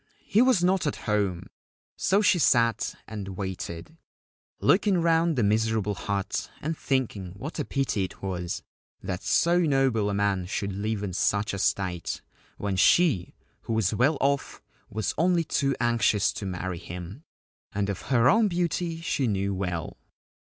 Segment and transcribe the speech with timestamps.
[0.25, 1.45] He was not at home:
[1.95, 3.97] so she sat and waited,
[4.59, 8.63] looking round the miserable hut and thinking what a pity it was
[9.03, 12.23] that so noble a man should live in such a state,
[12.57, 13.35] when she,
[13.65, 14.59] who was well off,
[14.89, 17.23] was only 212 A Story of Mount Kanzanrei too anxious to marry him;—
[17.75, 19.97] :and of her own beauty she knew well.